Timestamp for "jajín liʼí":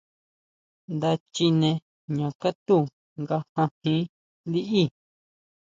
3.53-4.83